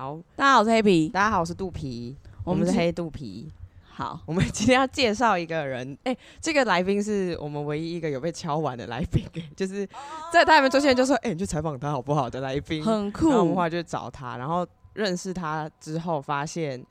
[0.00, 1.10] 好，大家好，我是黑皮。
[1.10, 3.52] 大家好，我是肚皮，我们是今黑肚皮。
[3.86, 9.22] 好，我们今天要介绍一个人， 哎、这个来宾是我们唯一一个有被敲完的来宾，
[9.54, 9.86] 就是
[10.32, 12.30] 在他还没出现就说，哎、你去采访他好不好？
[12.30, 13.62] 的来宾，很然后我们酷后。
[13.62, 16.82] 来就找他，然后认识他之后发现，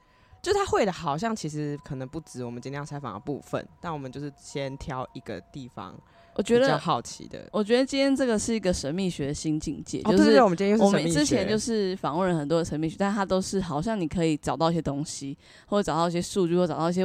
[0.43, 5.95] 就他会的好像其实可能不止我们今天要采访的部分，但我们就是先挑一个地方
[6.39, 7.45] 我觉得，好奇的。
[7.51, 17.03] 我觉得今天这个是一个神秘学的新境界，哦，就是对对对，我们今天又是我们神秘学之前就是访问了很多的神秘学，但它都是好像你可以找到一些东西，或者找到一些数据，或者找到一些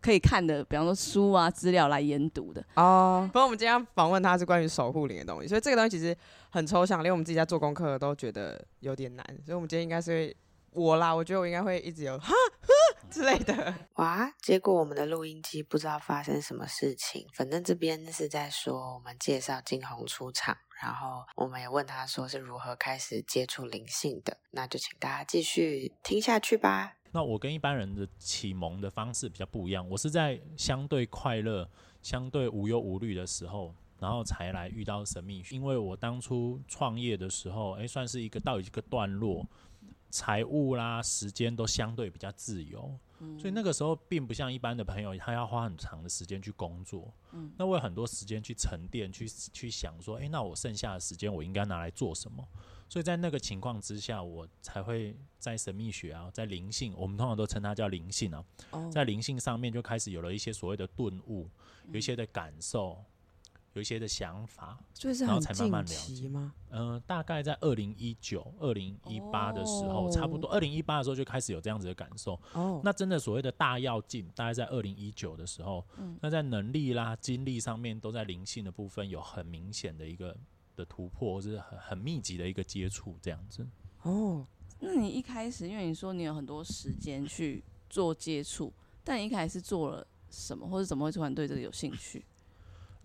[0.00, 2.60] 可以看的，比方说书啊资料来研读的。
[2.74, 6.16] 哦，不过我们今天要访问他是关于守护灵的东西，所以这个东西其实
[6.50, 10.36] 很抽象，连我们自己在做功课都觉得有点难，所以我们今天应该是会
[10.72, 12.72] 我啦，我觉得我应该会一直有哈呵
[13.10, 13.74] 之类的。
[13.94, 14.30] 哇！
[14.40, 26.94] 结果我们的录音机不知道发生什么事情，反正这边是在说我们介绍金红出场，然后我们也问他说是如何开始接触灵性的，那就请大家继续听下去吧。
[27.12, 31.68] 那我跟一般人的启蒙的方式比较不一样，我是在相对快乐、
[32.02, 35.56] 相对无忧无虑的时候，然后才来遇到神秘学。
[35.56, 39.46] 因为我当初创业的时候，诶，算是一个到一个段落，
[40.10, 42.98] 财务啦、时间都相对比较自由，
[43.38, 47.12] 所以那个时候并不像一般的朋友，他要花很长的时间去工作。
[47.56, 52.46] 那我有很多时间去沉淀，去去想说，诶，那我剩下的时间我应该拿来做什么？
[52.88, 61.50] 所以在那个情况之下，我才会在神秘学啊，在灵性，我们通常都称它叫灵性啊，哦在灵性上面就开始有了一些所谓的顿悟，
[61.88, 63.04] 有一些的感受，
[63.78, 64.66] 有一些的想法。
[64.66, 66.52] 然后所以是很近才慢慢了解吗？
[66.70, 72.38] 嗯、大概在二零一九、二零一八的时候，差不多二零一八的时候就开始有这样子的感受。
[72.52, 80.36] 哦，那真的所谓的大要进，大概在二零一九的时候，嗯那在能力啦、精力上面，都在灵性的部分有很明显的一个
[80.74, 83.66] 的突破，或是很很密集的一个接触，这样子。
[84.02, 84.46] 哦，
[84.80, 88.72] 那你一开始，因为你说你有很多时间去做接触，
[89.04, 92.24] 但你一开始是做了什么，或者怎么会突然对这个有兴趣？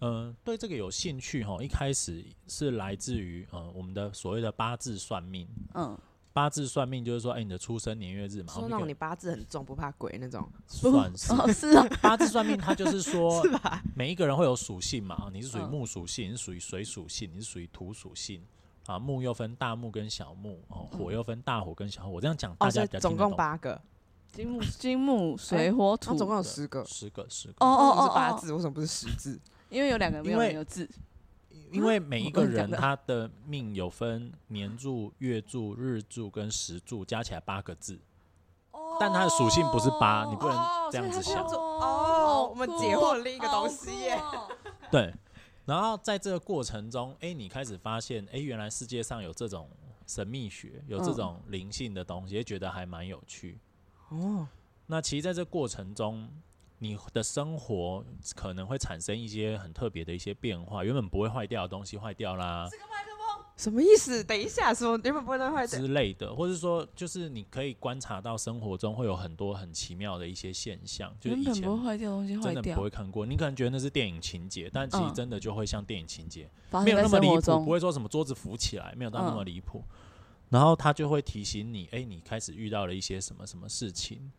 [0.01, 5.47] 嗯，对这个有兴趣哈，一开始是来自于呃我们的所谓的八字算命。
[5.75, 5.97] 嗯，
[6.33, 13.81] 八字算命就是说，哎、你的出生年月日嘛，说那种你八字很重不怕鬼那种，算是 哦，是啊， 八字算命，它就是说 是吧？
[13.95, 18.43] 每一个人会有属性嘛，你是属于嗯木属性，你是属于水属性，你是属于土属性。
[18.85, 22.09] 啊，木又分大木跟小木，哦，火又分大火跟小火。
[22.09, 23.29] 我这样讲，大家比较听得懂。
[23.29, 23.81] 共八个，
[24.33, 26.83] 金木金木水火哦，土，总共有十个。
[26.83, 27.53] 十个，十个。
[27.59, 29.39] 哦哦哦哦哦，是八字，为什么不是十字？
[29.73, 30.89] 因为有两个没有因为没有字，
[31.71, 37.99] 因为每一个 人他的命有分年柱、月柱、日柱跟时柱，加起来八个字。
[38.99, 40.55] 但它的属性不是八，你不能
[40.91, 41.43] 这样子想。
[41.47, 44.21] 哦我们解惑了另一个东西耶。
[44.91, 45.11] 对，
[45.65, 49.67] 然后在这个过程中，哎，你开始发现，哎，原来世界上有这种
[50.05, 53.57] 神秘学，有这嗯种灵性的东西，也觉得还蛮有趣。
[54.09, 54.47] 哦，
[54.85, 56.29] 那其实在这过程中，
[56.83, 58.03] 你的生活
[58.35, 62.67] 可能会产生一些很特别的一些变化，原本不会坏掉的东西坏掉啦
[63.55, 64.21] 什么意思？
[64.21, 65.79] 等一下，什么原本不会坏掉？
[65.79, 79.81] 之类的，或者说就是你可以观察到生活中会有很多很奇妙的一些现象，就是以前原本不会坏掉的东西坏掉真的不，会看过，你可能觉得那是电影情节，但其实嗯真的就会像电影情节，发生在没有那么离谱，不，会说什么桌子浮起来，没有到那么嗯离谱。
[80.49, 84.31] 然后他就会提醒你，哎、你开始遇到了一些什么什么事情。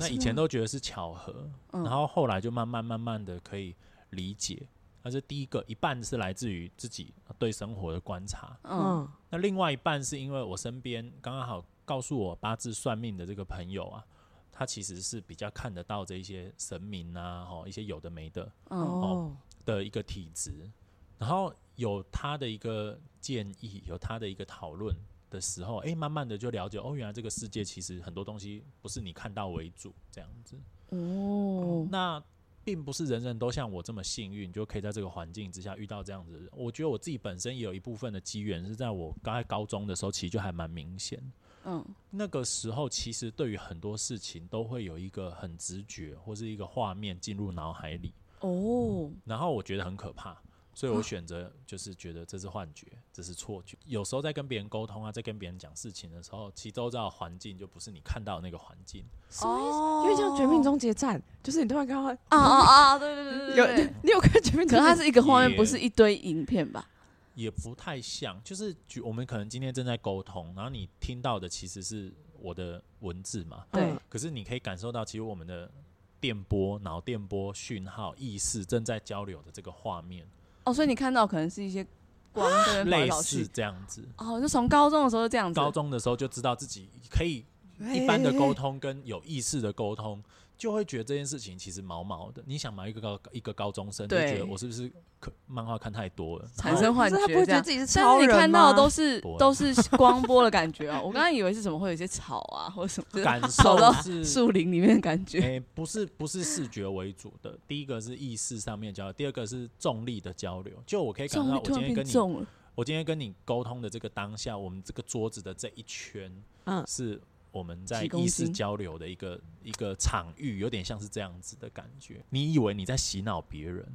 [0.00, 1.84] 那以前都觉得是巧合，嗯。
[1.84, 3.76] 然后后来就慢慢慢慢的可以
[4.10, 4.66] 理解。
[5.02, 8.78] 那是第一个，一半是来自于自己对生活的观察，嗯。
[8.78, 14.04] 嗯，那另外一半是因为我身边刚刚好告诉我八字算命的这个朋友啊，
[14.52, 18.78] 他其实是比较看得到这一些神明啊，哦，一些有的没的，嗯。
[18.80, 20.70] 哦，的一个体质，
[21.18, 24.94] 然后有他的一个建议，有他的一个讨论
[25.30, 30.58] 的时候，诶，慢慢的就了解哦，原来这个世界其实很多东西不是你看到为主这样子。
[30.90, 32.22] 哦，那
[32.62, 36.48] 并不是人人都像我这么幸运，就可以在这个环境之下遇到这样子的人。
[36.52, 41.22] 我觉得我自己本身也有一部分的机缘，是在我刚在高中的时候，其实就还蛮明显。
[41.64, 48.12] 嗯那个时候，其实对于很多事情都会有一个很直觉或是一个画面进入脑海里。
[48.40, 50.42] 哦，然后我觉得很可怕，
[50.74, 53.76] 所以我选择就是觉得这是幻觉，这是错觉。
[53.86, 59.04] 有时候在跟别人沟通啊，在跟别人讲事情的时候，其实周遭的环境就不是你看到的那个环境。
[59.28, 59.78] 什么意思？
[59.78, 62.98] 哦因为像《绝命终结战》，就是你突然看到啊啊啊！
[62.98, 66.88] 对对对对有你有看《绝命可它是一个画面，不是一堆影片吧？
[67.34, 75.70] 也不太像，就是举我们可能今天正在沟通，然后你听到的其实是我的文字嘛，对嗯可是你可以感受到，其实我们的
[76.18, 80.26] 电波、脑电波讯号、意识正在交流的这个画面。
[80.64, 81.86] 哦，所以你看到可能是一些
[82.32, 83.44] 光在那边跑来类跑去。
[83.44, 84.06] 似这样子。
[84.16, 85.58] 哦，就从高中的时候就这样子。
[85.58, 87.44] 高中的时候就知道自己可以
[87.92, 90.22] 一般的沟通跟有意识的沟通，
[90.60, 92.42] 就会觉得这件事情其实毛毛的。
[92.46, 101.00] 你想嘛，一个高一个高中生就对觉得我是不是可漫画看太多了，产生幻可是他觉这样不会觉得自己是但超人是你看到的吗都是不会都是光波的感觉哦。
[101.02, 105.40] 我刚刚以为是什么会有一些草啊，或者什么，就是感走到受是树林里面的感觉。
[105.40, 110.74] 诶、不是不是视觉为主的，第一个是意识上面交流，第二个是重力的交流。
[110.86, 116.30] 就我可以感受到，我今天跟你，变重了，我今天跟你沟通的这个当下，我们这个桌子的这一圈，
[116.64, 117.18] 嗯是
[117.52, 122.24] 我们在意识交流的一个一个场域，有点像是这样子的感觉。
[122.30, 123.86] 你以为你在洗脑别人？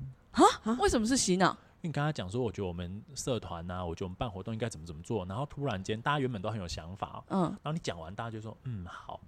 [0.80, 1.58] 为什么是洗脑？
[1.82, 9.22] 因为你跟他讲说，我觉得我们社团啊，我觉得我们办活动应该怎么怎么做，然后突然间大家原本都很有想法、哦，嗯，然后你讲完，大家就说嗯好，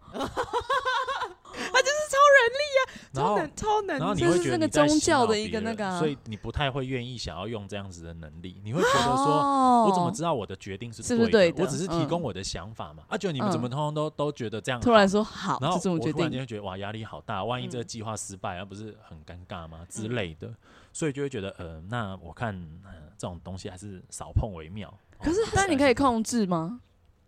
[3.18, 16.32] 然后超能超能，然后你这是那个会觉得你在宗教的一个那个啊所以你不太会愿意想要用这样子的能力，你会觉得说，哦我怎么知道我的决定是是不是的我只是提供嗯我的想法嘛，啊，就你们怎么嗯通通都都觉得这样，突然说好，然后我突然？
[16.32, 19.86] 间觉得哇，压力好大，万一这个嗯计划失败，那不是很尴尬吗？
[19.90, 20.54] 之类的，
[20.94, 22.54] 所以就会觉得，呃，那我看、
[22.86, 24.94] 呃、这种东西还是少碰为妙。
[25.20, 25.98] 可是哦，但你可以。
[25.98, 26.80] 控制吗？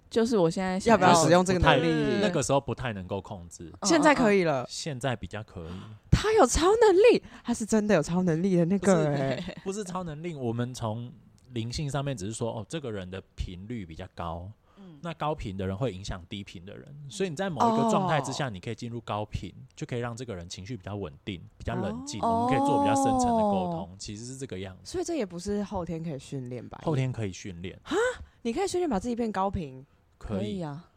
[0.09, 2.19] 就是我现在要不要使用这个能力？
[2.21, 4.43] 那个时候不太能够控制，嗯现在可以。
[4.43, 5.71] 了，现在比较可以。
[6.09, 11.11] 他有超能力，他是真的有超能力的那个哎， 不是超能力，我们从
[11.53, 14.99] 灵性上面只是说，哦，这个人的频率比较高，嗯。
[15.01, 22.45] 那高频的人会影响低频的人，所以你在某一个状态之下，你可以进入高频，就可以让这个人情绪比较稳定、比较冷静，哦。
[22.45, 24.91] 我们可以做比较深层的沟通，其实是这个样子。
[24.91, 26.81] 所以这也不是后天可以训练吧？
[26.83, 27.79] 后天可以训练。
[27.83, 27.93] 啊，
[28.41, 29.85] 你可以训练把自己变高频，
[30.19, 30.91] 可以，啊，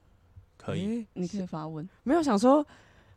[0.59, 0.81] 可以。
[0.85, 1.89] 诶你可以发问。
[2.03, 2.67] 没有想说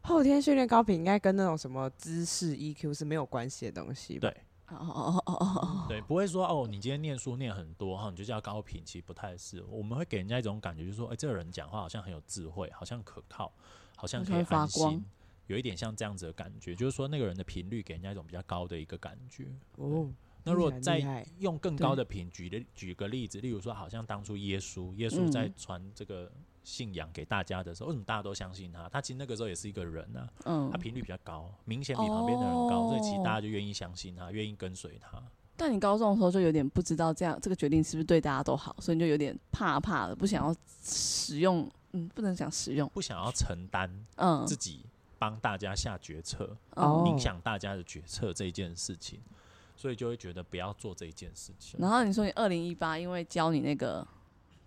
[0.02, 4.30] 后天训练高频应该跟那种什么知识 EQ 是没有关系的东西吧？
[4.30, 4.38] 对
[4.69, 9.63] 哦哦哦哦哦，对，不会说哦，你今天念书念很多哈，你就叫高频，其实不太是。
[9.69, 13.51] 我们会给人家一种感觉，就是说，哎、这个人讲话好像很有智慧，好像可靠，
[13.96, 15.04] 好像可以发安心光，
[15.46, 19.48] 有一点像这样子的感觉，就是说那个人的频率给人家一种比较高的一个感觉。
[19.75, 20.10] 哦，
[20.46, 25.54] 那如果再用更高的品举的举个例子，例如说，好像当初耶稣，耶稣在嗯。
[25.58, 26.32] 传这个
[26.64, 28.88] 信仰给大家的时候，为什么大家都相信他？
[28.88, 30.70] 他其实那个时候也是一个人啊，嗯。
[30.72, 35.22] 他，频率比较高，明显比旁边的人高，所以其实大哦家就愿意相信他，愿意跟随他。
[35.58, 40.54] 但你高中的时候就有点不知道这样这个决定是不是对大家都好，所以你就有点怕怕的，不想要
[40.84, 44.86] 使用，嗯，不能讲使用，不想要承担嗯，自己
[45.18, 46.56] 帮大家下决策，
[47.08, 49.22] 影响大家的决策这一件事情，
[49.75, 51.80] 所以就会觉得不要做这一件事情。
[51.80, 54.06] 然后你说你二零一八因为教你那个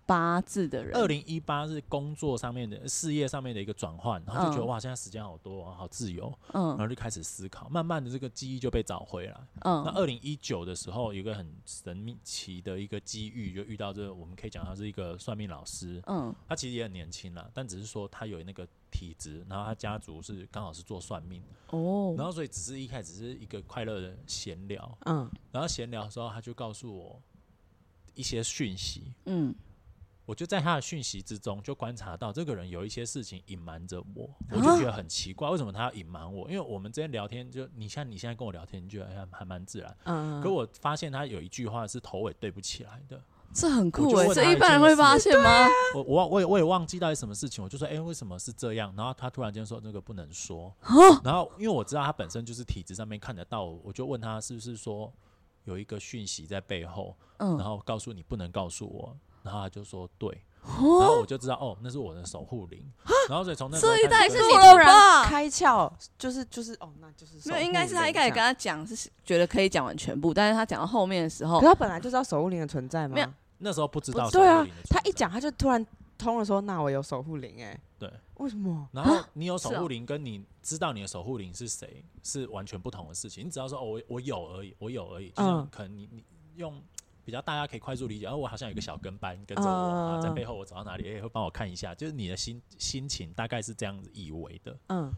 [0.09, 4.67] 八字的人，二零一八是工作上面的事业上面的一个转换，然后就觉得、嗯。
[4.67, 6.69] 哇，现在时间好多、啊，好自由，嗯。
[6.69, 9.39] 然后就开始思考，慢慢的这个记忆就被找回来。
[9.61, 16.33] 嗯，那二零一九的时候，有一个很神秘奇的一个机遇，就遇到这个，我们可以讲他是一个算命老师，嗯。
[16.47, 27.21] 他其实也很年轻啦，但只是说他有那个体质，然后他家族是刚好是做算命，哦，然后所以只是一开始是一个快乐的闲聊，嗯，然后闲聊的时候他就告诉我
[28.15, 29.53] 一些讯息，嗯
[30.29, 36.47] 我就在他的讯息之中就观察到这个人有一些事情隐瞒着我，啊我就觉得很奇怪，为什么他要隐瞒我？
[36.47, 43.19] 因为我们之间聊天就你像你现在跟我聊天，你觉得还还蛮自然，嗯，可我发现他有一句话是头尾对不起来的，
[43.55, 45.49] 这很酷哎，就问他这一般人会发现吗？
[45.97, 48.93] 我我我也我也忘记到底什么事情，我就说哎、诶为什么是这样？
[48.95, 50.71] 然后他突然间说那个不能说，
[51.23, 55.11] 然后因为我知道他本身就是体质上面看得到我，就问他是不是说
[55.63, 60.29] 有一个讯息在背后，然嗯，后告诉你不能告诉我，然后他就说对，
[60.63, 62.83] 然哦，后我就知道哦，那是我的守护灵，
[63.29, 65.25] 然后所以从那时候这一代是你突然？
[65.25, 73.15] 开窍，就是就是哦，那就是没有，应该是他一开始跟他，他讲是觉得可以讲完全部，但是他讲到后面的时候可，他本来就知道守护灵的存在吗？
[73.15, 73.27] 没有
[73.59, 75.85] 那时候不知道不对啊他一讲他就突然
[76.17, 78.87] 通了说，那我有守护灵哎，对，为什么？
[78.91, 83.45] 然后你有守护灵，跟你知道你的守护灵是谁是完全不同的事情。
[83.45, 86.23] 你只要说哦，我我有而已，我有而已，就像嗯可能你你
[86.55, 86.81] 用
[87.29, 95.13] 比较大家可以快速理解，哦，我好像有个小跟班跟着我啊，在嗯背后我走到哪里，也会帮我看一下，就是你的心心情大概是这样子以为的，嗯，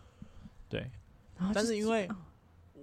[0.67, 0.91] 对。
[1.53, 2.09] 但是因为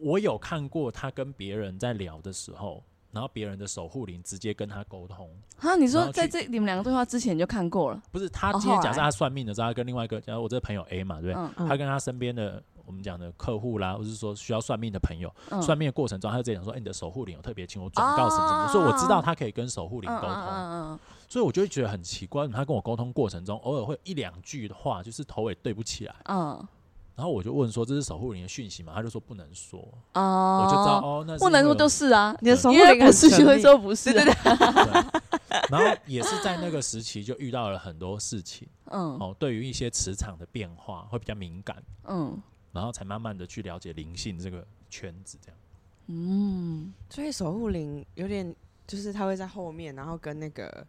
[0.00, 2.82] 我有看过他跟别人在聊的时候，
[3.12, 11.44] 然后别人的守护灵直接跟他沟通，啊，你说在这你们两个对话之前就看过了，不是他哦后来今天假设他算命的时候，他跟另外一个，假如我这个朋友 A 嘛，对不对？
[11.44, 11.68] 嗯嗯。
[11.68, 18.68] 他跟他身边的我们讲的客户啦，或是说需要算命的朋友，嗯，算命的过程中，他就直接讲说：“哎、你的守护灵有特别请我转告什么什么。
[18.72, 26.66] 所以我知道他可以跟守护灵沟通，嗯嗯嗯所以我就会觉得很奇怪，他跟我沟通过程中，偶尔会一两句的话，就是头尾对不起来，嗯。
[27.14, 28.92] 然后我就问说这是守护灵的讯息吗？
[28.94, 29.80] 他就说不能说，
[30.14, 39.18] 哦，我就知道哦，那是不能说就是啊，你的守护灵很不是就会说不是、啊，对对对，对，然后也是在那个时期就遇到了很多事情嗯。
[39.18, 42.40] 哦，对于一些磁场的变化会比较敏感，嗯
[42.72, 45.58] 然后才慢慢的去了解灵性这个圈子，这样。
[46.06, 48.54] 嗯，所以守护灵有点
[48.86, 50.86] 就是他会在后面，然后跟那个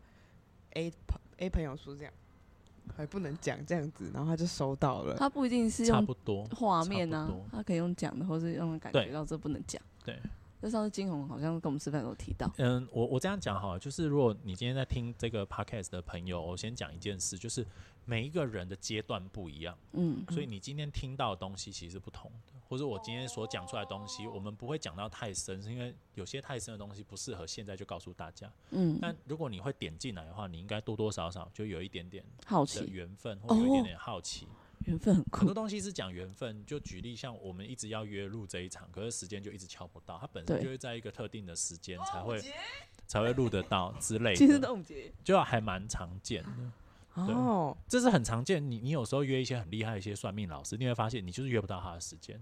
[0.74, 2.14] A 朋 A 朋友说这样，
[2.96, 5.16] 还不能讲这样子，然后他就收到了。
[5.18, 9.82] 他不一定是用差不多，画面啊差不多，他可以用讲的，或是用感觉到这不能讲。
[10.04, 10.18] 对。
[10.62, 17.66] 那上次金红好像跟我们吃饭的时候提到，嗯，我我这样讲好了，就是如果你今天在听这个 podcast 的朋友，我先讲一件事，就是
[18.06, 28.52] 每一个人的阶段不一样，嗯，所以你今天听到的东西其实是不同的，或者我今天所讲出来的东西，我们不会讲到太深，是因为有些太深的东西不适合现在就告诉大家。
[28.72, 34.48] 嗯，但如果你会点进来的话，你应该多多少少就有一点点的好奇，缘分，或有一点点好奇。
[34.86, 35.40] 缘分很酷。
[35.40, 42.42] 很多，东西是讲缘分，就举例像我们一直要约录这一场，可是时间就一直敲不到，它本身就会在一个特定的时间才会
[43.06, 46.72] 才会录得到之类其实的，冻结，就还蛮常见的。
[47.16, 52.40] 对哦，这是很常见，你你有时候约一些很厉害的一些算命老师，你会发现你就是约不到他的时间，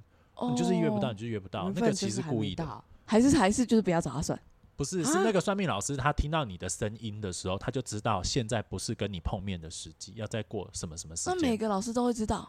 [0.49, 4.39] 你就是约不到，哦你就是约不到，那个其实故意的，还是还是就是不要找他算，
[4.75, 11.33] 不是是那个算命老师他听到你的声音的时候，他就知道现在不是跟你碰面的时机，要再过什么什么时间。
[11.35, 11.57] 那每间。
[11.57, 12.47] 个老师都会知道，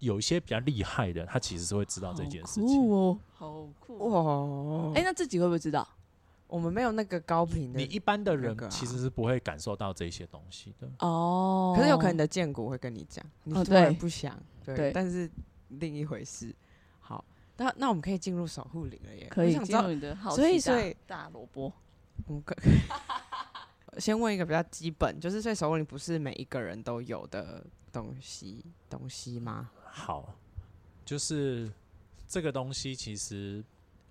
[0.00, 2.66] 有一些比较厉害的，他其实是会知道这件事好情。
[2.66, 4.92] 酷哦，好酷哦。
[4.92, 5.88] 哇，哎，那自己会不会知道？
[6.54, 10.88] 我们没有那个高频的你，一般的人其实是不会感受到这些东西的。
[11.00, 15.28] 哦，可是有可能你的剑骨会跟你讲，你哦突然不想，对，对但是
[15.70, 16.54] 另一回事。
[17.00, 17.24] 好，
[17.56, 21.72] 那那我们可以进入守护灵了耶，可以进入你的好奇所以大所以大萝卜，
[22.28, 22.54] 我们可
[23.98, 29.70] 先问一个比较基本，就是所以守护灵不是每一个人都有的东西东西吗？
[29.90, 30.32] 好，
[31.04, 31.68] 就是
[32.28, 33.64] 这个东西，其实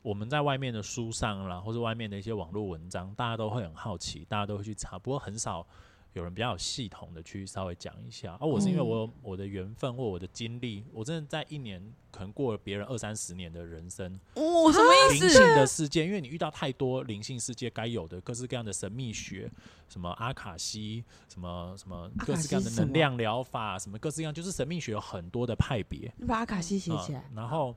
[0.04, 5.66] 我们在外面的书上啦，或者外面的一些网络文章，大家都会很好奇，大家都会去查，不过很少
[6.12, 8.38] 有人比较有系统的去稍微讲一下。
[8.40, 11.82] 而、我是因为嗯我有我的缘分或我的经历，我真的在一年
[12.12, 15.26] 可能过了别人二三十年的人生，哦，什么意思？
[15.26, 19.50] 灵性的世界，因为你遇到太多灵性世界该有的各式各样的神秘学，
[19.88, 26.14] 什么阿卡西，什么什么各式各样的能量疗法，什么各式各样，就是神秘学有很多的派别。
[26.18, 27.74] 你把阿卡西写起来啊，然后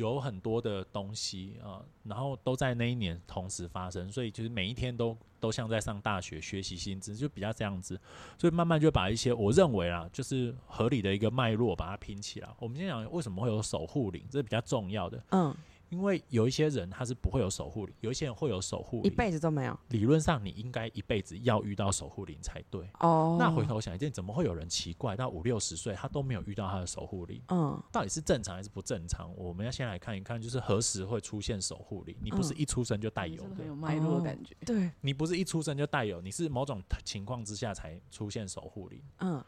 [0.00, 8.00] 有很多的东西啊、然后都在那一年同时发生，所以就是每一天都都像在上大学学习薪资，就比较这样子，
[8.38, 12.48] 所以慢慢就把一些我认为啊，就是合理的一个脉络把它拼起来。
[12.58, 15.54] 我们先讲为什么会有守护灵，这是比较重要的，嗯，
[15.90, 19.14] 因为有一些人他是不会有守护灵，有一些人会有守护一灵。
[19.16, 22.88] 辈子都没有理论上你应该一辈子要遇到守护灵才对。
[23.00, 23.36] 哦。
[23.38, 27.42] 那回头想一件，怎么会有人奇怪到五六十岁他都没有遇到他的守护灵？
[27.48, 29.30] 嗯到底是正常还是不正常？
[29.36, 32.16] 我们要先来看一看，就是何时会出现守护灵。
[32.22, 34.56] 你不是嗯一出生就带有的真的很，有脉络的感觉。
[34.64, 39.02] 对，你不是一出生就带有，你是某种情况之下才出现守护灵。
[39.18, 39.44] 嗯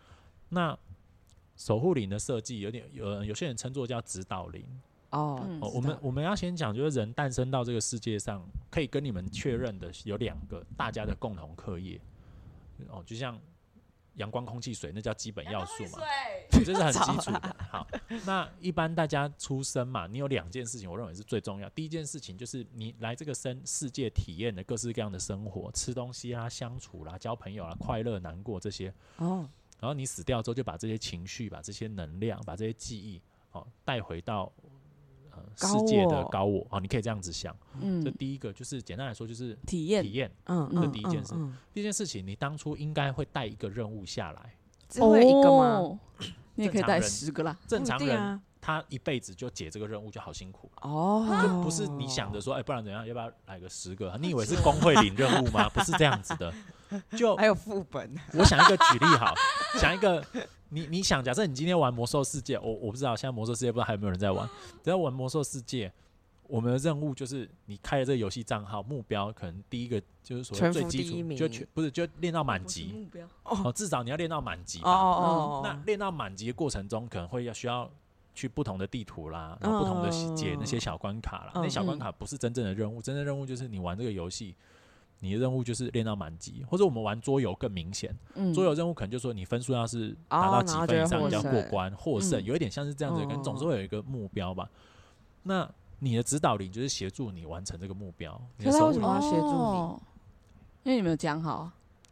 [0.49, 0.77] 那
[1.55, 4.67] 守护灵的设计有点有有些人称作叫指导灵。
[5.12, 12.00] 哦嗯哦，我们我们要先讲，就是人诞生到这个世界上，可以跟你们确认的有两个大家的共同课业。
[12.88, 13.38] 哦，就像
[14.16, 15.99] 阳光、空气、水，那叫基本要素嘛。
[16.50, 17.57] 这是很基础的。
[17.71, 17.87] 好，
[18.26, 21.69] 那一般大家出生嘛，你有两件事情，我认为是最重要。
[21.71, 28.92] 第一件事情就是你来这个生世界体验的各式各样的生活，吃东西啦、相处啦、交朋友啦、快乐、难过这些。
[29.16, 29.49] 哦
[29.81, 34.52] 然后你死掉之后，就把这些情绪、把这些能量、把这些记忆，哦，带回到
[35.57, 36.67] 世界的高我。
[36.71, 37.55] 哦，你可以这样子想。
[37.81, 40.31] 这嗯，第一个就是简单来说，就是体验体验。
[40.47, 44.55] 嗯这嗯第一件事嗯嗯第一件事情，你当初应该会带一个任务下来。
[44.89, 45.79] 只会一个吗？
[45.79, 45.99] 哦？
[46.55, 47.57] 你也可以带正常人十个啦。
[47.67, 50.71] 正常人、他一辈子就解这个任务就好辛苦。
[50.83, 53.07] 哦，就不是你想着说，哎、不然怎样？
[53.07, 54.19] 要不要来个十个？
[54.21, 55.67] 你以为是工会领任务吗？
[55.71, 56.53] 不是这样子的。
[57.17, 59.35] 就还有副本， 我想一个举例好，
[59.79, 60.25] 想一个，
[60.71, 64.49] 你你想，假设你今天玩魔兽世界，我我不知道现在魔兽世界不知道还有没有人在玩。
[64.83, 65.93] 只要玩魔兽世界，
[66.45, 74.91] 我们的任务就是你开了这个游戏账号，目标可能第一个就是所谓最基础，就全不是就练到满级目标哦，至少你要练到满级哦吧。
[74.93, 77.91] 哦哦，那练到满级的过程中，可能会要需要
[78.35, 81.53] 去不同的地图啦，然后不同的嗯解那些小关卡啦。
[81.55, 84.55] 那嗯小关卡不是真正的任务，真正任务就是你玩这个游戏，
[85.23, 88.52] 你的任务就是练到满级，或者我们玩桌游更明显，嗯。
[88.52, 92.45] 桌游任务可能就说你分数要是达到几分以上，就要过胜关获胜，嗯。
[92.45, 94.69] 有一点像是这样子，可能总是会有一个目标吧。
[95.45, 95.69] 那
[96.00, 99.79] 你的指导灵就是协助你完成这个目标，你为什么要协助你？
[99.79, 100.02] 哦。
[100.83, 101.71] 因为你没有讲好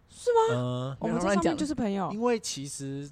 [0.09, 0.55] 是吗。
[0.55, 3.11] 嗯，我们上面就是朋友，因为其实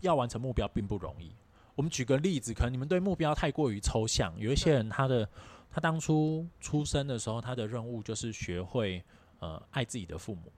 [0.00, 1.30] 要完成目标并不容易。
[1.76, 5.26] 我们举个例子，可能你们对目标太过于抽象，有一些人他的
[5.70, 9.02] 他当初出生的时候，他的任务就是学会
[9.40, 10.52] 呃爱自己的父母。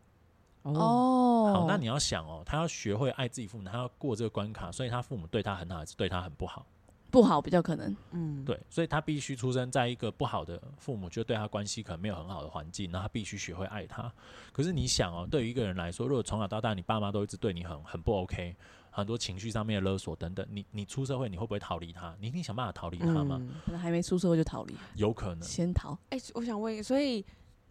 [0.63, 6.65] 哦，哦，好，那你要想哦，他要学会爱自己父母，他要过这个关卡，所以他父母对他很好，还是对他很不好？
[7.11, 14.11] 不好比较可能，嗯，对，所以他必须出生在一个不好的父母，就对他关系可能没有很好的环境，那他必须学会爱他。
[14.51, 18.57] 可是你想哦，对于一个人来说，如果从小到大你爸妈都一直对你很很不 OK，
[18.91, 22.17] 很多情绪上面的勒索等等，你你出社会你会不会逃离他？
[22.19, 23.37] 你一定想办法逃离他吗？
[23.43, 25.43] 嗯可能还没出社会就逃离，有可能。
[25.43, 25.99] 先逃。
[26.09, 27.23] 哎、我想问，所以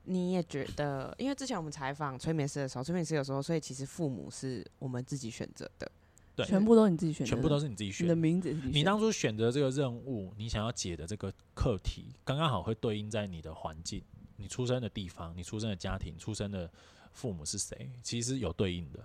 [0.04, 5.92] 你也觉得，因为之前我们采访催眠师的时候，催眠师有时候，所以其实父母是我们自己选择的。
[6.34, 14.02] 对，全部都是你自己选的，全部都是你自己你选的名字也是你当初选择这个任务，你想要解的这个课题，刚刚好会对应在你的环境、
[14.38, 16.72] 你出生的地方、你出生的家庭、出生的
[17.12, 19.00] 父母是谁，其实有对应的，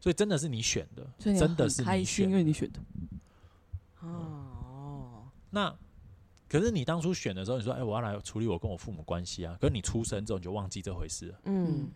[0.00, 2.80] 所以真的是你选的，真的是很开心，因为你选的。
[2.80, 4.08] 你选的。
[4.08, 5.76] 哦，那
[6.50, 11.40] 可是你当初选的时候，你说：“哎、我要来处理我跟我父母关系啊。”可是你出生之后，你就忘记这回事了。
[11.44, 11.88] 嗯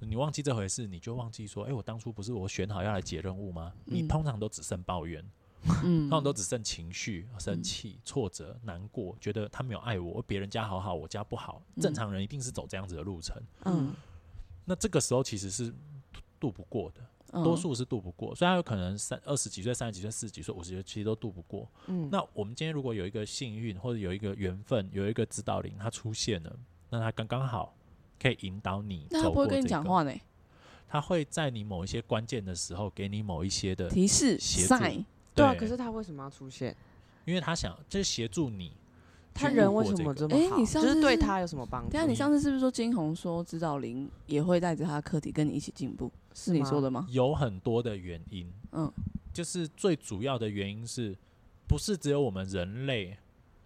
[0.00, 5.22] 嗯，你忘记这回事，你就忘记说：“哎、我当初不是我选好要来解任务吗？”你嗯通常都只剩抱怨，
[5.84, 11.62] 嗯通常都只剩情绪、生气、挫折、难过，觉得他没有爱我，别人家好好，我家不好。
[11.78, 13.36] 正常人一定是走这样子的路程。
[13.66, 13.92] 嗯
[14.64, 15.74] 那这个时候其实是
[16.40, 18.34] 渡不过的，嗯多数是渡不过。
[18.34, 21.68] 虽然有可能三二十几岁、三十几岁、四十几岁、五十几岁，其实都渡不过。
[21.86, 26.56] 嗯，那我们今天如果有一个幸运，或者有一个缘分，有一个指导灵，他出现了，
[26.90, 27.74] 那他刚刚好
[28.20, 29.66] 可以引导你那他不会跟你。
[29.66, 30.12] 讲话呢？
[30.88, 35.04] 他会在你某一些关键的时候，给你某一些的提示协助 sign，
[35.34, 36.74] 对啊，可是他为什么要出现？
[37.26, 38.72] 因为他想就是协助你。
[39.34, 40.42] 他人为什么这么好？
[40.42, 41.90] 哎你上就是对他有什么帮助？
[41.90, 46.10] 对啊你上次是不是说金红说指导灵也会带着他的课题跟你一起进步？
[46.34, 47.06] 是你说的吗？
[47.10, 48.92] 有很多的原因，嗯，
[49.32, 51.16] 就是最主要的原因是
[51.66, 53.16] 不是只有我们人类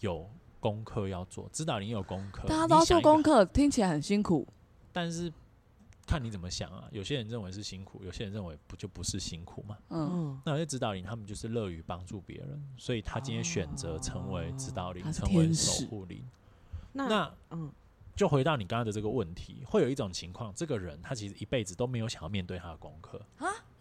[0.00, 0.28] 有
[0.60, 1.48] 功课要做？
[1.52, 4.46] 指导灵有功课，大家都要做功课，听起来很辛苦。
[4.92, 5.32] 但是
[6.06, 6.88] 看你怎么想啊。
[6.90, 9.78] 有些人认为是辛苦，有些人认为不就不是辛苦嘛。
[9.88, 16.24] 嗯，嗯，那有些指导灵他们就是乐于帮助别人，所以他今天选择成为指导灵，成为守护灵。
[16.92, 17.72] 那那嗯
[18.14, 23.18] 就回到你刚刚的这个问题，会有一种情况，这个人他其实一辈子都没有想要面对他的功课，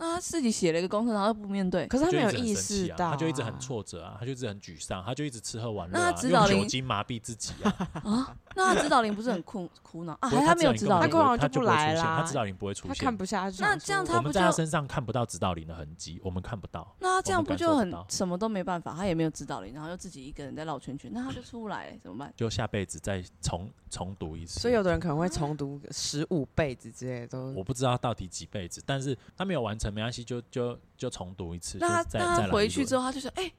[0.01, 3.61] 那他自己写了一个功课，然后不面对，可是他没有意识到、他就一直很。
[3.61, 7.69] 挫折啊，他就一直很沮丧，他就一直吃喝玩乐那啊，用他指导灵酒精麻痹自己啊。
[8.03, 8.35] 啊？
[8.55, 10.29] 那他指导灵不是很苦苦恼啊？
[10.29, 13.15] 还他没有指导他，根本就不来啦他指导灵不会出现他看。
[13.15, 13.61] 不下去。
[13.61, 16.95] 那这样他不就们在他身上看不到指导灵的痕迹，我们看不到。
[16.97, 18.95] 那他这样不就很什么都没办法？
[18.95, 22.33] 他也没有指导灵，然后又自己一个人在绕圈圈，那他就出不来怎么办？
[22.35, 24.59] 就下辈子再重重读一次。
[24.59, 27.51] 所以有的人可能会重读十五辈子之类的都。
[27.51, 33.51] 我不知道到底几辈子，但是他没有完成没关系，就就就重读一次，那他再那他回去之后，他就说：“哎、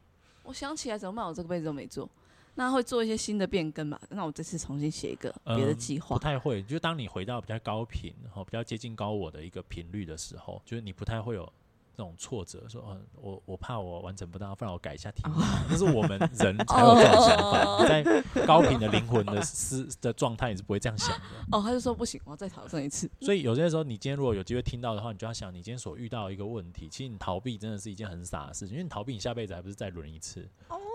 [0.42, 1.26] 我想起来怎么办？
[1.26, 2.08] 我这个辈子都没做。”
[2.54, 3.98] 那他会做一些新的变更吧？
[4.10, 6.22] 那我这次重新写一个别的嗯计划不。
[6.22, 6.62] 太会。
[6.62, 11.50] 就当你回到比较高频，然后比较接近高我的一个频率的时候，就是你不太会有
[11.96, 15.34] 这种挫折，说，嗯，我我怕我完成不到，不然我改一下题目。
[15.68, 17.82] 那是我们人才有这种想法。
[17.82, 21.24] 你在高频的灵魂的思的状态，你是不会这样想的。
[21.52, 23.10] 哦，他就说不行，我要再挑战一次。
[23.20, 30.40] 所以有些时候，你今天如果有机会听到的话，你就要想，你今天所遇到的一个问题，其实你逃避真的是一件很傻的事情，因为你逃避，你下辈子还不是再轮一次？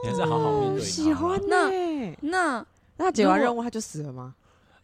[0.03, 0.83] 你还是好好面对。
[0.83, 2.17] 喜欢那呢。
[2.21, 2.65] 那
[2.97, 4.36] 那解完任务他就死了吗？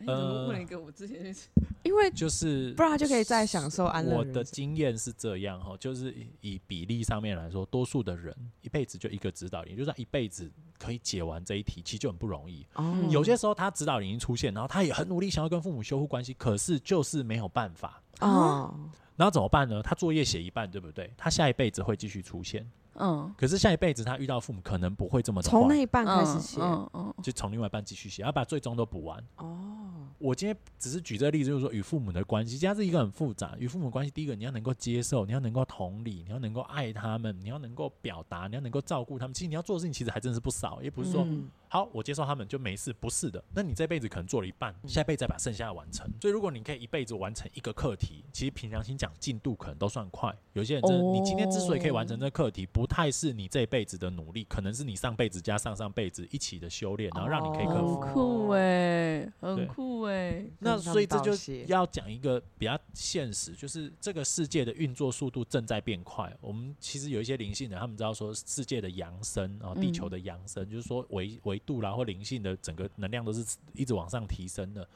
[0.04, 1.48] 哎怎么呃问了一个我之前去
[1.84, 12.66] 因为就是不然他就可以再享受安乐我的经验是这样哈，就是以以比例上面来说，多数的人一辈子就一个指导灵，就算一辈子可以解完这一题，其实就很不容易。
[12.76, 18.02] 哦有些时候他指导灵已经出现，然后他也很努力想要跟父母修复关系，可是就是没有办法。
[18.22, 18.74] 哦，
[19.18, 19.82] 然后怎么办呢？
[19.82, 21.12] 他作业写一半，对不对？
[21.18, 29.24] 他下一辈子会继续出现，嗯可是下一辈子他遇到父母可能不会这么的坏，从那一半开嗯始写嗯嗯就从另外一半继续写，要把最终都补完。
[29.38, 33.56] 哦，我今天只是举这个例子，就是说与父母的关系，其实它是一个很复杂。
[33.58, 39.34] 与父母关系，第一个你要能够接受，你要能够同理，你要能够爱他们，你要能够表达，你要能够照顾他们。
[39.34, 43.44] 其实你要做的事情其实还真是不少，也不是说、嗯好我接受他们就没事，不是的。
[43.52, 46.08] 那你这辈子可能做了一半，嗯下辈子再把剩下的完成。
[46.22, 50.32] 所以如果你可以一辈子完成一个课题，其实凭良心讲，进度可能都算快。
[50.54, 58.00] 有些人真的，你今天之所以可以完成这个课题，不太是你这辈子的努力，可能是你上辈子加上上辈子一起的修炼，然后让你可以克很服。
[58.00, 60.46] 酷哎，很酷哎。
[60.60, 61.34] 那所以这就
[61.68, 66.36] 要讲一个比较现实，就是这个世界的运作速度正在变快。
[66.42, 74.88] 我们其实有一些灵性的，他们知道说世界的扬升啊，地球的扬升，就是说维维度啦或灵性的整个能量都是一直往上提升的。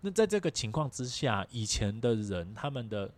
[0.00, 3.10] 那在这个情况之下，以前的人他们的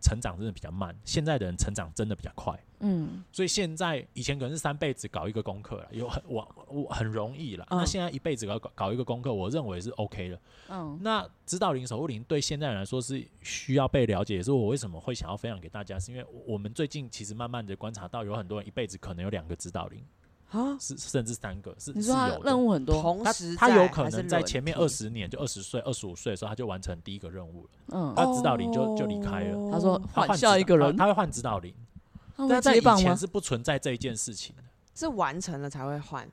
[0.00, 2.58] 成长真的比较慢，现在的人成长真的比较快。
[2.80, 7.66] 嗯，所以现在以前可能是三辈子搞一个功课了，有很我我很容易了。
[7.70, 10.40] 嗯那现在一辈子搞搞搞一个功课，我认为是 OK 的。
[10.70, 20.02] 嗯，那指导灵、守护灵对现在人来说是需要被了解，也是我为什么会想要分享给大家，是因为我们最近其实慢慢的观察到，有很多人一辈子可能有两个指导灵，
[20.50, 27.70] 啊，是甚至三个，是你说他任务很多，他同时他有可能在前面二十年，就二十岁、二十五岁的时候，他就完成第一个任务了。
[27.88, 29.70] 嗯，他指导灵就就离开了。
[29.70, 31.72] 他说他换下一个人，他他会换指导灵，
[32.48, 32.80] 但在以？
[32.80, 34.62] 前是不存在这一件事情的。
[34.92, 36.28] 是完成了才会换，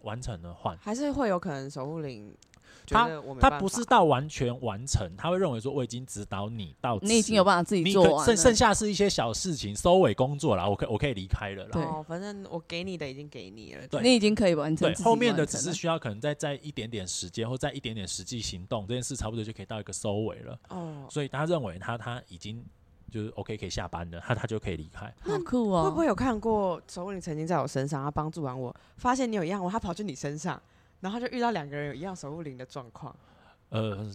[0.00, 2.53] 完成了换，还是会有可能守护灵觉
[2.86, 3.08] 他
[3.40, 11.70] 他不是到完全完成，他会认为说我已经指导你到，你已经有办法自己做完了，可剩剩下是一些小事情，收尾工作啦，我可我可以离开了啦。
[11.72, 20.58] 对哦，反正我给你的已经给你了，对你已经可以完成对，后面的只是需要可能再再一点点时间，或再一点点实际行动，这件事差不多就可以到一个收尾了。
[20.68, 22.64] 哦，所以他认为他他已经
[23.10, 25.12] 就是 OK 可以下班了，他他就可以离开。
[25.20, 25.84] 好酷哦！
[25.84, 30.60] 会不会有看过守护灵曾经在我身上，他帮助完我，发现你有一样，他跑去你身上，
[31.04, 33.14] 然后就遇到两个人有一样守护灵的状况，
[33.68, 34.10] 呃，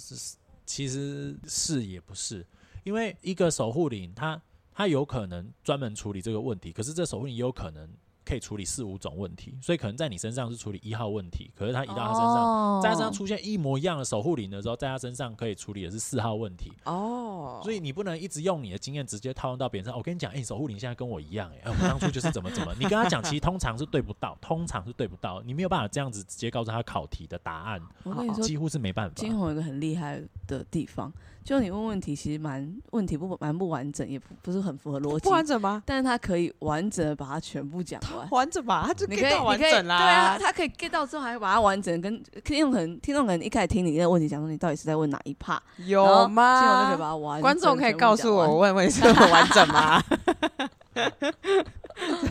[0.66, 2.44] 其实是也不是，
[2.84, 4.42] 因为一个守护灵，它
[4.74, 7.88] 它有可能专门处理这个问题，可是这守护灵也有可能
[8.30, 16.72] 可以处理四五种问题，所以可能在你身上是处理一号问题，可是他移到他身上，上在他身上出现一模一样的守护灵的时候，在他身上可以处理的是四号问题。
[16.86, 19.98] 哦，所以你不能一直用你的经验直接套用到别人身上。
[19.98, 22.72] 我跟你讲，哎、你守护灵现在跟我一样、哎，哎我当初就是怎么怎么。
[22.80, 29.16] 你跟他讲，其实通常是对不到，通常是对不到，你没有办法这样子直接告诉他考题的答案，我跟你说，几乎是没办法。
[29.16, 31.12] 金红有一个很厉害的地方，
[31.44, 35.82] 就你问问题其实蛮问题不蛮不完整，也不不是很符合逻辑不，完整吗？
[35.86, 38.30] 但是他可以完整的把它全部讲完。
[38.32, 39.98] 完整吧，他就 get 可以，到完整啦。
[40.00, 46.98] 对啊，他可以 get 到之后，还把它完整跟听众可能听众可能一开始听你的问题，讲说你到底是在问哪一 part，有金红就可以吗？
[46.98, 50.04] 把它完整观众可以告诉我，我问问题是很完整吗？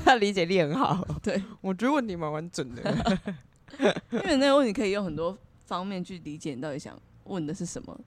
[0.05, 3.19] 他理解力很好，对，我觉得问题蛮完整的。
[4.11, 7.99] 因为那个问题可以用很多方面去理解你到底想问的是什么，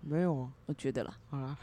[0.00, 1.18] 没有啊，我觉得啦。
[1.28, 1.56] 好啦，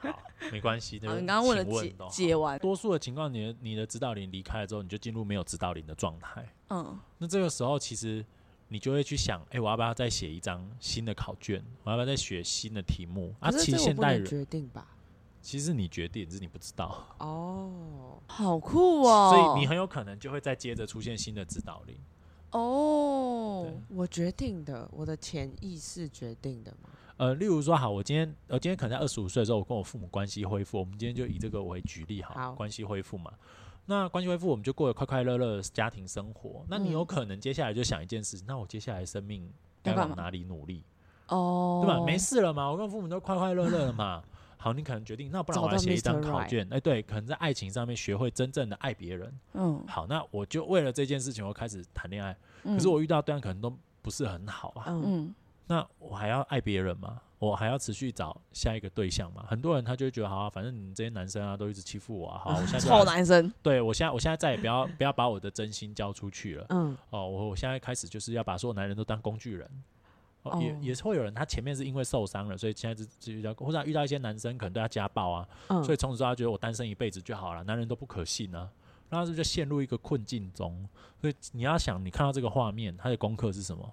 [0.00, 0.22] 好，
[0.52, 0.98] 没关系。
[1.00, 6.46] 好，那你刚刚问了解请都好解完，多数的情况，你的你的指导灵离开了之后，你就进入没有指导灵的状态。
[6.70, 8.24] 嗯，那这个时候，其实
[8.68, 11.62] 你就会去想，哎、我要不要再写一张新的考卷？
[11.84, 13.34] 我要不要再学新的题目？
[13.40, 14.86] 啊，其实现代人，决定吧？
[15.40, 19.30] 其实你决定，只是你不知道，哦，好酷哦！
[19.32, 21.96] 所以你很有可能就会再接着出现新的指导灵。
[22.50, 26.88] 哦对，我决定的，我的潜意识决定的嘛。
[27.18, 33.32] 呃，例如说，好，我今天呃，今天可能在二十五岁的时候，我跟我父母关系恢复，我们今天就以这个为举例好关系恢复嘛。
[33.84, 36.64] 那关系恢复，我们就过得快快乐乐的家庭生活。
[36.68, 39.50] 那你有嗯可能接下来就想一件事，那我接下来生命
[39.82, 40.84] 该要往哪里努力，
[41.26, 42.04] 哦，对吧？
[42.04, 44.22] 没事了嘛，我跟父母都快快乐乐了嘛。
[44.58, 46.66] 好，你可能决定，那不然我来写一.张考卷。
[46.70, 49.32] 哎，对，可能在爱情上面学会真正的爱别人。
[49.54, 52.36] 嗯，好，那我就为了这件事情，我开始谈恋爱。
[52.64, 54.84] 嗯，可是我遇到对象可能都不是很好啊。
[54.88, 55.34] 嗯，嗯，
[55.68, 57.20] 那我还要爱别人吗？
[57.38, 59.44] 我还要持续找下一个对象吗？
[59.46, 66.66] 很多人他就会觉得，好啊，反正你们这些男生啊都一直欺负我啊，好啊，我现在就臭男生，对我现在我现在再也不要不要把我的真心交出去了。
[66.70, 69.70] 嗯，哦，我我现在开始就是要把所有男人都当工具人。
[70.50, 78.68] 哦，也哦也是会有人，他前面是因为受伤了，所以现在就就遇到，或者遇到一些男生可能对他家暴啊，嗯，所以从此之后他觉得我单身一辈子就好了，男人都不可信啊，
[79.08, 80.88] 然后他就陷入一个困境中。
[81.20, 83.92] 所以你要想，你看到这个画面，他的功课是什么？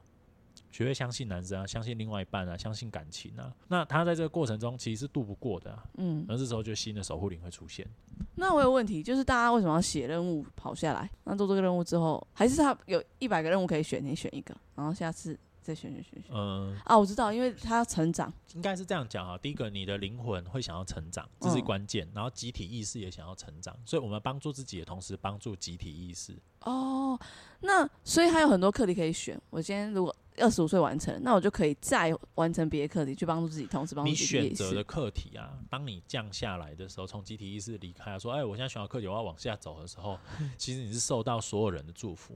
[0.71, 3.53] 学会相信男生啊，相信另外一半啊，相信感情啊。
[3.69, 7.87] 那他在这个过程中其实是渡不过的、啊，嗯，而这时候就新的守护灵会出现。
[8.35, 11.09] 那我有问题，就是大家为什么要写任务跑下来？
[11.23, 16.31] 那做这个任务之后，还是他有一百个任务可以选，你选一个，然后下次再选选选选。
[16.31, 19.35] 嗯、啊，我知道，因为他要成长，应该是这样讲啊。
[19.37, 22.07] 第一个，你的灵魂会想要成长，这是嗯关键。
[22.13, 26.37] 然后集体意识也想要成长，所以我们帮助自己的同时，帮助集体意识。
[26.61, 27.19] 哦，
[27.61, 29.41] 那所以还有很多课题可以选。
[29.49, 40.19] 我今天如果二十五岁完成，那我就可以再完成别的课题，去帮助自己，同时帮助你选择的课题啊，当你降下来的时候，从集体意识离开，说，哎，我现在选好课题，我要往下走的时候，
[40.57, 42.35] 其实你是受到所有人的祝福，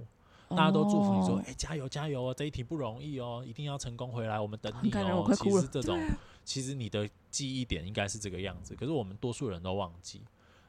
[0.50, 5.32] 大家都祝福你说，哦哎，加油加油哦，这一题不容易哦，一定要成功回来，我们等你哦。
[5.36, 6.00] 其实这种，
[6.44, 10.22] 其实你的记忆点应该是这个样子，可是我们多数人都忘记。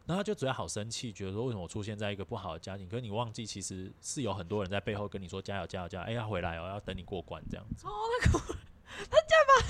[0.06, 2.88] 然后就只要好生气，觉得说为什么我出现在一个不好的家庭？
[2.88, 7.86] 可是你忘记，其实是有很多人在背后跟你说加油加油加油，哎，要回来哦，要等你过关这样子。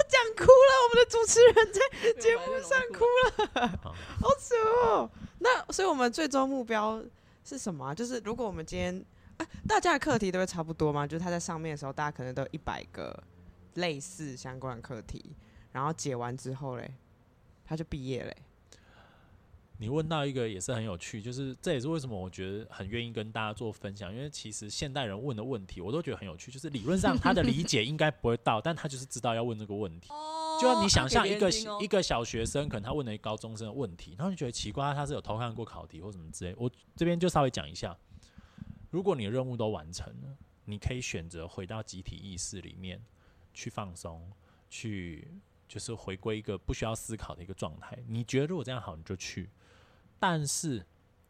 [0.09, 1.81] 讲哭了，我们的主持人在
[2.21, 4.55] 节目上哭了 好扯
[4.87, 5.11] 哦。
[5.39, 7.03] 那所以我们最终目标
[7.45, 9.05] 是什么啊、就是如果我们今天
[9.41, 11.07] 啊，大家的课题都会差不多吗？
[11.07, 13.23] 就是他在上面的时候，大家可能都有一百个
[13.75, 15.35] 类似相关的课题，
[15.73, 16.93] 然后解完之后嘞，
[17.65, 18.37] 他就毕业了欸、
[19.79, 30.11] 你问到一个也是很有趣，就是这也是为什么我觉得很愿意跟大家做分享，因为其实现代人问的问题，我都觉得很有趣，就是理论上他的理解应该不会到，但他就是知道要问这个问题。
[30.61, 36.55] 就像你想象一个哦一个小学生，可能他问了一个高中生的问题，然后你觉得奇怪，他是有偷看过考题或什么之类。
[36.59, 37.97] 我这边就稍微讲一下，
[38.91, 43.01] 如果你的任务都完成了，你可以选择回到集体意识里面
[43.55, 44.31] 去放松，
[44.69, 45.29] 去
[45.67, 47.99] 就是回归一个不需要思考的一个状态。
[48.07, 49.49] 你觉得如果这样好，你就去。
[50.19, 50.85] 但是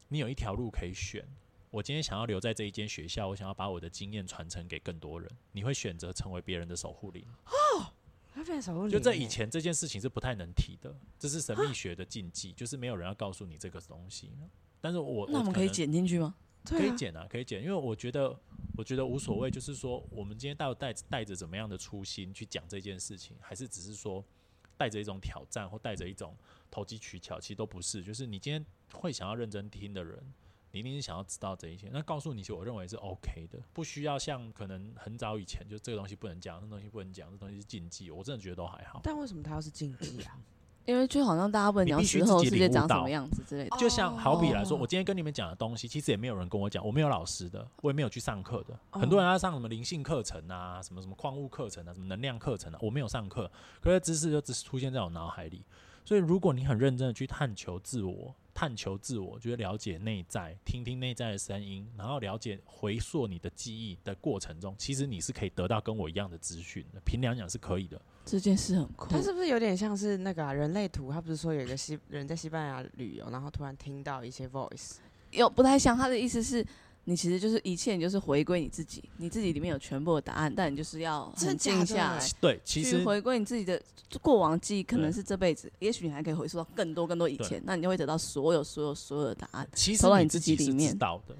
[0.08, 1.24] 你有一条路可以选。
[1.70, 5.30] 我今天想要留在这一间学校，我想要把我的经验传承给更多人。
[5.52, 7.24] 你会选择成为别人的守护灵。
[7.44, 7.92] 哦
[8.34, 14.32] 变成守护灵就这欸以前这件事情是不太能提的，这是神秘学的禁忌，就是没有人要告诉你这个东西。
[14.80, 16.34] 但是我那我们可以剪进去吗？
[16.64, 18.38] 可以剪啊，可以剪，因为我觉得
[18.76, 24.24] 我觉得无所谓，就是说我们今天带带带着怎么样的初心去讲这件事情，还是只是说
[24.76, 26.36] 带着一种挑战或带着一种
[26.70, 28.02] 投机取巧，其实都不是。
[28.02, 30.22] 就是你今天会想要认真听的人。
[30.72, 39.00] 你一定是想要知道这一些，那告诉你，我认为是 OK 的，不需要像可能很早以前就这个东西不能讲，那东西不能讲，这东西是禁忌，我真的觉得都还好。
[39.02, 40.38] 但为什么它要是禁忌啊？
[40.86, 43.76] 因为就好像大家不能讲你必须死后自己世界长什么样子之类的。
[43.76, 48.74] 就像好比来说，哦我今天跟你们讲的东西，其实也没有人跟我讲，我没有老师的，我也没有去上课的。
[48.92, 55.64] 哦很多人要上什么灵性课程啊，什么什么矿物课程啊，什么能量课程啊，我没有上课，可是知识就只是出现在我脑海里。
[56.02, 67.00] 所以，如果你很认真的去探求自我，探求自我，就是了解内在，听听内在的声音，然后了解回溯你的记忆的过程中，其实你是可以得到跟我一样的资讯的。
[67.04, 68.00] 凭良讲是可以的。
[68.24, 71.10] 这件事很酷他，是不是有点像是那个、啊、人类图？
[71.10, 74.96] 他不是说有一个西人在西班牙旅游，然后突然听到一些 voice，
[75.30, 75.96] 有不太像。
[75.96, 76.66] 他的意思是。
[77.04, 83.82] 你其实就是一切，你就是回归你自己，你自己里面有全部的答案，但你就是要很真的假的静下来，对，其实回归你自己的
[84.20, 89.68] 过往记忆，可能是这辈子，也许你还可以回溯到更多更多以前，那你就会得到所有所有所有的答案。
[89.72, 91.34] 其实你自己是己里面知道的，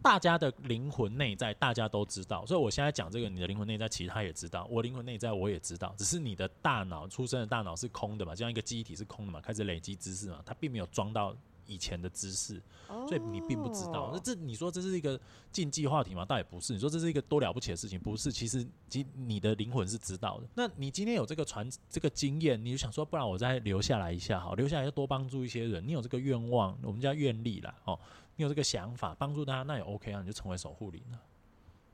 [0.00, 11.36] 大家的灵魂内在大家都知道，所以我现在讲这个，你的灵魂内在其实他也知道，我灵魂内在我也知道，只是你的大脑出生的大脑是空的嘛，就像一个记忆体是空的嘛，开始累积知识嘛，它并没有装到
[11.66, 14.10] 以前的知识，所以你并不知道。
[14.12, 16.24] 那这你说这是一个禁忌话题吗？
[16.24, 16.72] 倒也不是。
[16.72, 18.30] 你说这是一个多了不起的事情，不是。
[18.32, 20.48] 其实其你的灵魂是知道的。
[20.54, 25.86] 那你今天有这个传这个经验，你就想说，不然我再留下来一下好，留下来要多帮助一些人。
[25.86, 27.98] 你有这个愿望，我们叫愿力啦，哦，
[28.36, 31.20] 你有这个想法帮助大家，那也 OK 啊，你就成为守护灵了。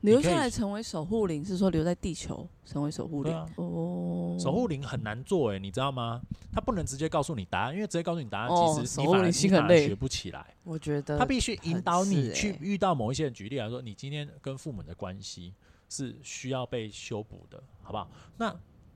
[0.03, 4.37] 留下来成为守护灵，是说留在地球成为守护灵啊哦。
[4.39, 6.21] 守护灵很难做诶、你知道吗？
[6.51, 10.45] 他不能直接告诉你答案，因为直接告诉你答案，哦其实守护灵你反而学不起来。
[10.63, 13.33] 我觉得他必须引导你去遇到某一些人。
[13.33, 15.53] 举例来说，你今天跟父母的关系
[15.89, 18.09] 是需要被修补的，好不好？
[18.37, 18.53] 那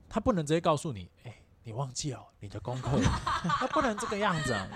[0.08, 2.98] 他不能直接告诉你，哎、你忘记了你的功课，
[3.58, 4.68] 他不能这个样子啊，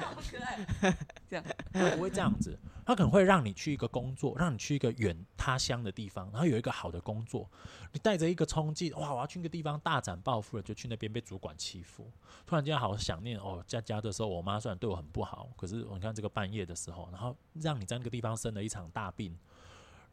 [1.28, 7.48] 这样他不会这样子，他可能会让你去一个工作，让你去一个远他乡的地方，然后有一个好的工作，
[7.92, 12.10] 你带着一个冲劲，哇，我要去一个地方大展抱负了，就去那边被主管欺负，
[12.46, 19.36] 突然间好想念哦，在家的时候，我妈虽然对我很不好，可是我看这个半夜的时候，然后让你在那个地方生了一场大病。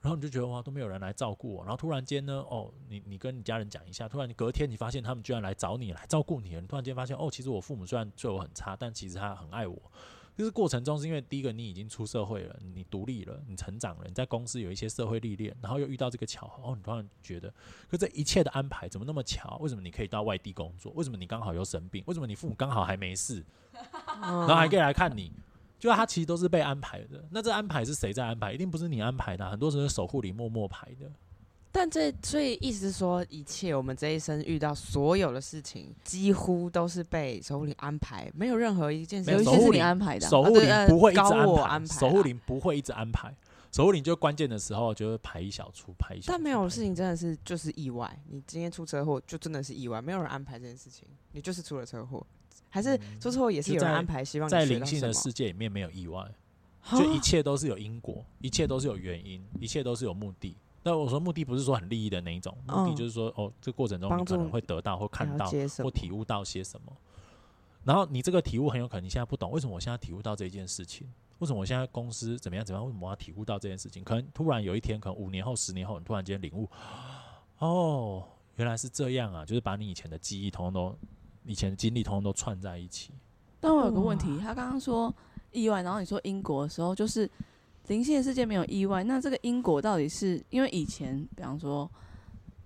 [0.01, 9.77] 然后你就觉得哇都没有人来照顾我，然后突然间呢，哦，你你跟你家人讲一下，突然隔天你发现他们居然来找你来照顾你了，你突然间发现哦，其实我父母虽然对我很差，但其实他很爱我。
[10.39, 17.54] 就是过程中是因为第一个你已经出社会了，你独立了，你成长了，你在公司有一些社会历练，然后又遇到这个巧合，哦，你突然觉得，
[17.89, 19.58] 可这一切的安排怎么那么巧？
[19.58, 20.93] 为什么你可以到外地工作？
[20.95, 22.02] 为什么你刚好又生病？
[22.08, 23.43] 为什么你父母刚好还没事？
[24.21, 25.30] 然后还可以来看你？
[25.78, 27.21] 就他其实都是被安排的。
[27.32, 28.54] 那这安排是谁在安排？
[28.54, 31.12] 一定不是你安排的啊、很多时候是守护里默默排的。
[31.71, 43.34] 但这所以意思是说，一切我们这一生遇到所有的事情，几乎都是被守护灵安排，没有任何一件事情是你安排的啊、守护灵不会一直安安排守护啦灵不会一直安排。
[43.71, 46.32] 守护灵就关键的时候就会排一小出，排一小出。
[46.32, 52.25] 但没有事情真的是就是意外，你今天出车祸就真的是意外，没有人安排这件事情，你就是出了车祸，
[52.69, 56.27] 还是出车祸也是有人安排，希望在灵性的世界里面没有意外，
[56.93, 60.58] 就一切都是有因果，一切都是有原因，一切都是有目的。
[60.83, 65.49] 那我说目的不是说很利益的那一种，目的嗯就是说，哦，这过程中你可能会得到或看到？
[65.83, 66.91] 或体悟到些什么。
[67.83, 71.07] 然后你这个体悟很有可能你现在不懂，为什么我现在体悟到这件事情？
[71.39, 72.85] 为什么我现在公司怎么样怎么样？
[72.85, 74.03] 为什么我要体悟到这件事情？
[74.03, 76.69] 可能突然有一天，可能五年后、十年后，你突然间领悟，
[77.59, 78.23] 哦，
[78.57, 79.45] 原来是这样啊！
[79.45, 80.97] 就是把你以前的记忆，通通都、
[81.45, 83.13] 以前的经历，通通都串在一起。
[83.61, 85.13] 但我有个问题，他刚刚说
[85.51, 87.29] 意外，然后你说英国的时候，就是
[87.89, 91.89] 灵性的世界没有意外，那这个因果到底是因为以前，比方说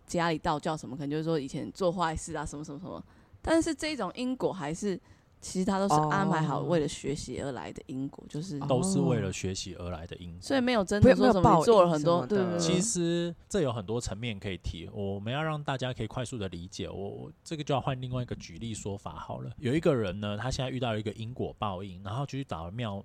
[0.05, 3.03] 家里道教什么，可能就是说以前做坏事啊，什么什么什么，
[3.41, 4.99] 但是这种因果还是
[5.41, 10.41] 其实它都是安排好哦为了学习而来的因果，就是哦都是为了学习而来的因果。
[10.41, 16.89] 所以没有真不的说什么做了很多对，其实这有很多层面可以提，我们要让大家可以快速的理解。
[16.89, 19.51] 我我这个就要换另外一个举例说法好了。
[19.57, 23.03] 有一个人呢，他现在遇到一个因果报应，然后就去找庙，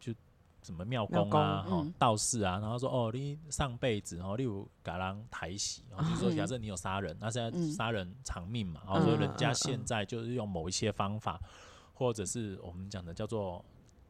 [0.00, 0.12] 就
[0.62, 1.94] 什么庙公啊、哦庙公嗯。
[1.98, 7.72] 道士啊，然后说哦，你上辈子哦，例如嘎啷抬喜，哦，比如说嗯假设你有杀人，那现在嗯。
[7.72, 11.40] 杀人偿命嘛，然后所以人家现在就是用某一些方法，
[11.94, 13.64] 或者是我们讲的叫做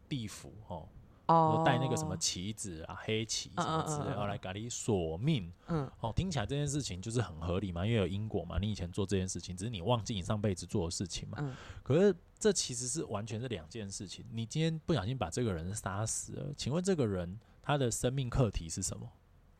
[0.08, 0.88] 地府哦，
[1.28, 5.52] 哦带那个什么棋子啊、黑棋什么之类，后来给你索命。
[5.68, 8.58] 嗯哦，听起来这件事情就是很合理嘛，因为有因果嘛。
[8.58, 11.38] 你以前做这件事情，只是你忘记你上辈子做的事情嘛。
[11.40, 14.24] 嗯可是这其实是完全是两件事情。
[14.32, 19.08] 你今天不小心把这个人杀死了，请问这个人他的生命课题是什么？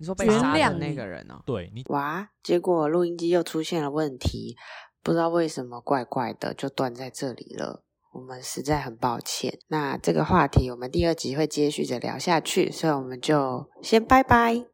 [0.01, 4.57] 你说被原杀的那谅你个人哦，对你哇，结果录音机又出现了问题，
[5.03, 7.83] 不知道为什么怪怪的就断在这里了。
[8.19, 9.59] 我们实在很抱歉。
[9.69, 14.65] 那这个话题我们第二集会接续着聊下去，所以我们就先拜拜。